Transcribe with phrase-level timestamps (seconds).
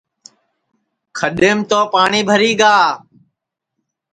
[1.17, 2.75] کھڈؔیم تو پاٹؔی بھری گا